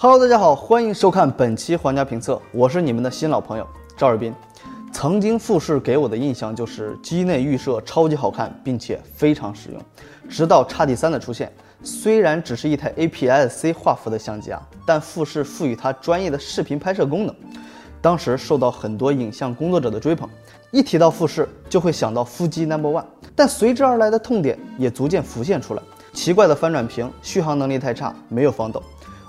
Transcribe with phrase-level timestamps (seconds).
[0.00, 3.66] Hello，大家好，欢迎收看本期皇家评测，我是你们的新老朋友
[3.96, 4.32] 赵尔斌。
[4.92, 9.82] 曾经富士给我的印象就是机内预设超级好看，并且非常实用。
[10.30, 11.52] 直到 x T 三的出现，
[11.82, 17.34] 虽然只是一台 APS-C 画幅的相机啊，但富士赋予它专业的视频拍摄功能，
[18.00, 20.30] 当时受到很多影像工作者的追捧。
[20.70, 28.80] 一提到富士，就会想到腹肌 Number One，但随之而来的痛点也逐渐浮现出来：奇怪的翻转屏，续航能力太差，没有防抖。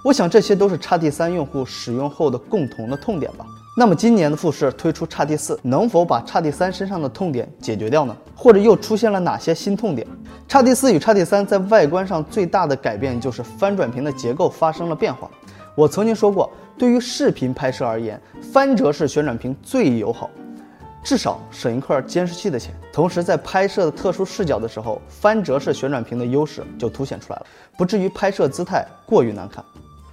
[0.01, 3.45] 我想这些都是 x T 三用户使用后的共同的痛点吧。
[3.75, 8.15] 那么今年的富士推出 x T 四，能否把 x T 三身上的痛点解决掉呢？
[8.33, 10.07] 或者又出现了哪些新痛点
[10.47, 15.29] ？x T 四与 x T 三在外观上最大的改变就是翻转屏的结构发生了变化。
[15.75, 18.19] 我曾经说过，对于视频拍摄而言，
[18.53, 20.29] 翻折式旋转屏最友好。
[21.01, 27.45] 至少省一块监视器的钱，同时在拍摄的特殊视角的时候，翻折式旋转屏的优势就凸显出来了，
[27.77, 29.63] 不至于拍摄姿态过于难看。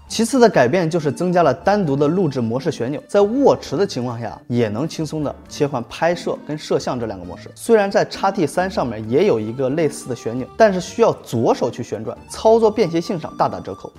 [0.08, 7.50] 其次的改变就是增加了单独的录制模式旋钮，在握持的情况下也能轻松的切换拍摄跟摄像这两个模式。
[7.56, 13.92] 虽然在 x T 三上面也有一个类似的旋钮，但是需要左手去旋转，操作便携性上大打折扣。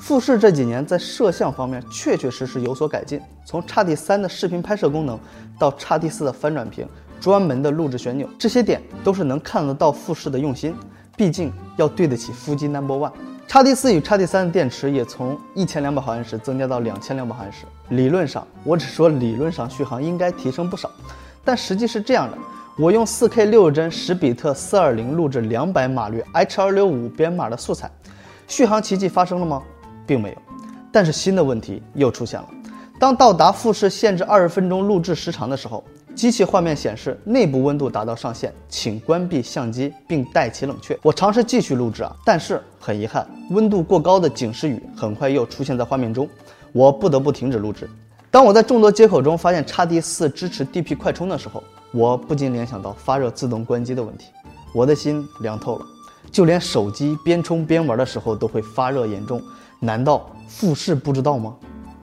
[0.00, 5.20] 富士这几年在摄像方面确确实实有所改进，从 x T 三的视频拍摄功能
[5.58, 6.88] 到 x T 四的翻转屏、
[7.20, 10.74] 专门的录制旋钮，这些点都是能看得到富士的用心。
[11.16, 13.12] 毕竟要对得起腹肌 Number One。
[13.52, 20.88] X T 四与 x T 三的电池也从一千两百毫安时增加到两千两百毫安时，理论上，我只说理论上续航应该提升不少，
[21.44, 22.38] 但实际是这样的：
[22.78, 27.90] 我用 4K 六十帧十比特四二零录制两百码率 H 二六五编码的素材，
[28.46, 29.60] 续航奇迹发生了吗？
[30.06, 30.36] 并没有，
[30.92, 32.48] 但是新的问题又出现了。
[33.00, 35.82] 当到达复试限制二十分钟录制时长的时候，
[36.20, 40.94] 机器画面显示内部温度达到上限，请关闭相机并待其冷却。
[41.00, 46.28] 我尝试继续录制啊，但是很遗憾，温度过高的警示语很快又出现在画面中，
[46.72, 47.88] 我不得不停止录制。
[48.30, 54.26] 当我在众多接口中发现 x D 四支持 DP 快充的时候，我不禁联想到发热自动关机的问题，
[54.74, 55.86] 我的心凉透了。
[56.30, 59.40] 就连手机边充边玩的时候都会发热严重。
[59.80, 61.56] 难道富士不知道吗？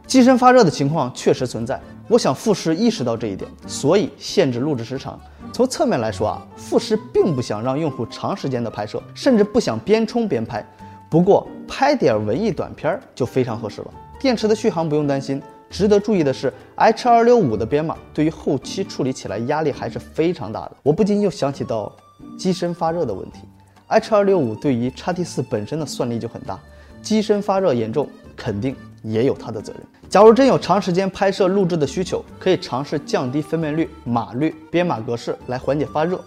[0.08, 1.80] 机身发热的情况确实存在。
[2.10, 5.20] 我想富士意识到这一点，所以限制录制时长。
[5.52, 10.66] 从侧面来说啊，富士并不想让用户长时间的拍摄，甚至不想边充边拍。
[11.10, 13.94] 不过拍点文艺短片就非常合适了。
[14.20, 15.42] 电池的续航不用担心。
[15.70, 20.78] 值得注意的是，H 二六五的编码对于后期处理起来压力还是非常大的。
[20.82, 21.94] 我不禁又想起到
[22.38, 23.42] 机身发热的问题。
[23.88, 26.58] H 二六五对于 x T 四本身的算力就很大。
[27.02, 29.82] 机身发热严重，肯定也有它的责任。
[30.10, 36.20] 假如真有长时间拍摄录制的需求，可以尝试降低分辨率、码率、编码格式来缓解发热。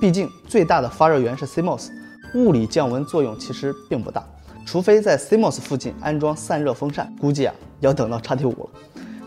[0.00, 1.90] 毕竟最大的发热源是 CMOS，
[2.34, 4.24] 物理降温作用其实并不大。
[4.66, 8.68] 除非在 CMOS 附近安装散热风扇，估计啊要等到 x T 五了。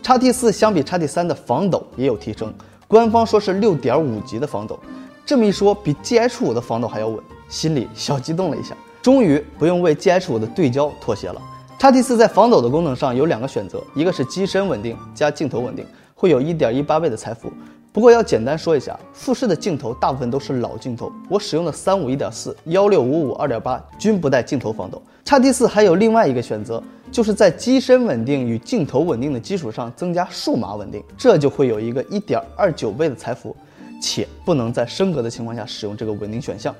[0.03, 2.53] x T 四相比 x T 三的防抖也有提升，
[2.87, 4.79] 官方说是六点五级的防抖。
[5.25, 7.19] 这么一说，比 GH 五的防抖还要稳，
[7.49, 8.75] 心里小激动了一下。
[9.01, 11.41] 终于不用为 G H 五的对焦妥协了。
[11.77, 17.51] X T 四在防抖的功能上有两个选择，一个是机身稳定加镜头稳定，会有一点一八倍的裁幅。
[17.93, 25.01] 不过要简单说一下，富士的镜头大部分都是老镜头，我使用的三五一点四、幺六五五二点八均不带镜头防抖。
[25.25, 26.81] x T 四还有另外一个选择，
[27.11, 33.55] 就是在机身稳定与镜头稳定的基础上增加数码稳定，这就会有一个一点二九倍的裁幅，
[34.01, 36.73] 且不能在升格的情况下使用这个稳定选项，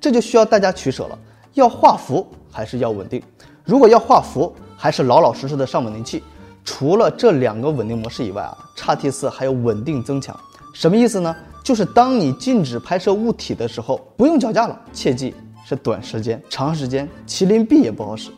[0.00, 1.18] 这就需要大家取舍了。
[1.54, 3.22] 要画幅还是要稳定？
[3.68, 6.24] 如果要画幅，还是老老实实的上稳定器。
[6.64, 10.34] 除了这两个稳定模式以外啊，叉 T 四还有稳定增强，
[10.72, 11.36] 什么意思呢？
[11.62, 14.80] 就是当你静止拍摄物体的时候，不用脚架了。
[14.94, 15.34] 切记
[15.66, 18.30] 是短时间，长时间麒麟臂也不好使。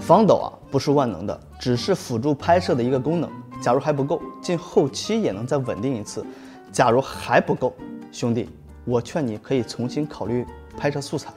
[0.00, 3.30] 防抖啊，不是万能的，只是辅助拍摄的一个功能。
[3.62, 6.26] 假如还不够，进后期也能再稳定一次。
[6.72, 7.72] 假如还不够，
[8.10, 8.50] 兄弟，
[8.84, 10.44] 我劝你可以重新考虑
[10.76, 11.32] 拍摄素材。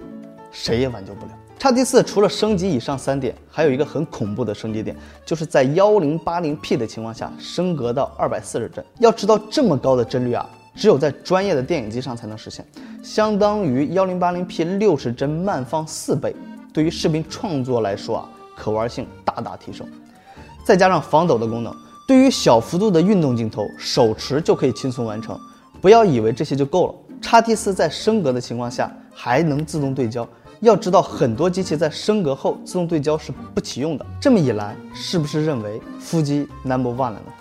[0.51, 1.31] 谁也挽救不了。
[1.59, 4.95] X T 四除了升级以上三点，还有一个很恐怖的升级点，
[5.25, 8.83] 就是在幺零八零 P 的情况下升格到二百四十帧。
[9.00, 12.63] 要知道这么高的帧率啊，只有在专业的电影机上才能实现，
[13.04, 16.36] 相当于幺零八零 P 六十帧慢放四倍。
[16.71, 19.86] 对于视频创作来说啊，可玩性大大提升。
[20.63, 21.75] 再加上防抖的功能，
[22.07, 25.38] 对于小幅度的运动镜头，手持就可以轻松完成。
[25.81, 30.27] 不要以为这些就够了，x T 四在升格的情况下还能自动对焦。
[30.59, 34.06] 要知道，很多机器在升格后自动对焦是不启用的。
[34.19, 37.33] 这么一来，是不是认为腹肌 number one 了呢？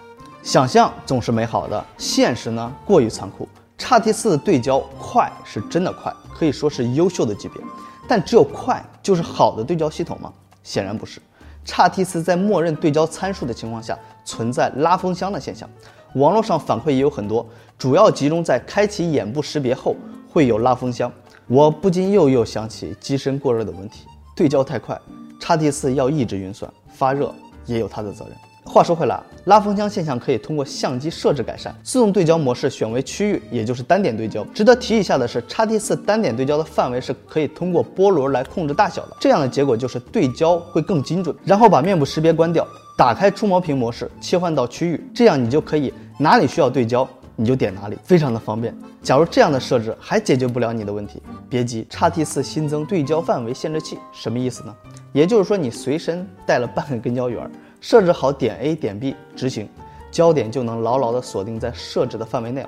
[0.42, 3.48] 想象总是美好的，现实呢过于残酷。
[3.78, 7.62] x T 四的对焦快是真的快，可以说是优秀的级别。
[8.06, 10.32] 但只有快就是好的对焦系统吗？
[10.62, 11.20] 显然不是。
[11.64, 15.68] 叉 T 四在默认对焦参数的情况下存在拉风箱的现象。
[16.14, 17.46] 网络上反馈也有很多，
[17.76, 19.96] 主要集中在开启眼部识别后
[20.30, 21.10] 会有拉风箱。
[21.48, 24.04] 我不禁又又想起机身过热的问题，
[24.34, 25.00] 对焦太快，
[25.38, 27.32] 叉 T 四要一直运算，发热
[27.66, 28.34] 也有它的责任。
[28.64, 31.72] 话说回来，拉风箱现象可以通过相机设置改善。
[31.84, 34.44] 自动对焦模式选为区域，也就是单点对焦。
[34.46, 39.16] 值得提一下的是，叉 T 四单点对焦的范围是可以通过波轮来控制大小的。
[39.20, 41.32] 这样的结果就是对焦会更精准。
[41.44, 42.66] 然后把面部识别关掉，
[42.98, 48.74] 打开触摸屏模式，切换到区域，这样你就可以哪里需要对焦你就点哪里，非常的方便。
[49.02, 54.74] 假如这样的设置还解决不了你的问题，别急，叉 T 四新增对焦范围限制器，什么意思呢？
[55.12, 57.48] 也就是说你随身带了半个跟焦圆。
[57.78, 59.68] 设置好点 A 点 B 执行，
[60.10, 62.66] 焦点就能牢牢的锁定在设置的范围内。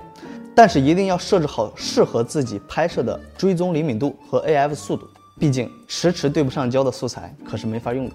[0.54, 8.14] 但是一定要设置好适合自己拍摄的追踪灵敏度和 AF 速度，毕竟迟迟对不上焦的素材可是没法用的。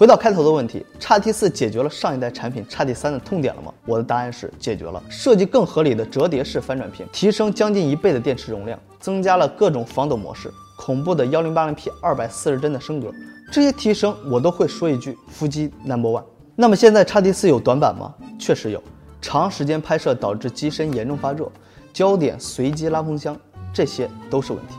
[0.00, 3.70] 回到开头的问题，叉 T 四解决了上一代产品叉 T 三的痛点了吗？
[3.84, 5.02] 我的答案是解决了。
[5.10, 13.12] 设计更合理的折叠式翻转屏，提升将近一倍的电池容量，增加了各种防抖模式，恐怖的幺零八零 P 二百四十帧的升格，
[13.52, 16.24] 这些提升我都会说一句：腹肌 Number One。
[16.56, 18.14] 那么现在叉 T 四有短板吗？
[18.38, 18.82] 确实有，
[19.20, 21.46] 长时间拍摄导致机身严重发热，
[21.92, 23.36] 焦点随机拉风箱，
[23.70, 24.76] 这些都是问题。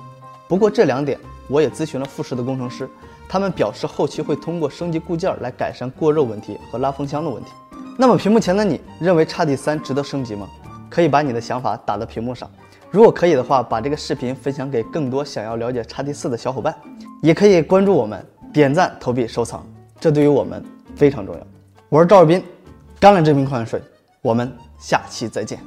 [0.48, 2.90] 不过这两点我也咨询了富士的工程师，
[3.32, 7.50] 他们表示后期会通过升级固件来改善过热问题和拉风箱的问题。
[7.98, 10.50] 那么屏幕前的你认为叉 T 三值得升级吗？
[10.90, 12.52] 可以把你的想法打到屏幕上。
[12.90, 16.76] 如果可以的话，把这个视频分享给更多想要了解叉 T 四的小伙伴，
[17.22, 19.66] 也可以关注我们，点赞、投币、收藏，
[19.98, 20.62] 这对于我们
[20.94, 21.42] 非常重要。
[21.88, 22.44] 我是赵尔斌，
[23.00, 23.82] 干了这瓶矿泉水，
[24.22, 25.58] 我们下期再见。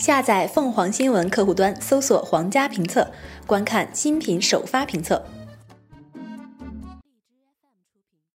[0.00, 3.06] 下载凤凰新闻客户端，搜索“皇家评测”，
[3.46, 5.22] 观看新品首发评测。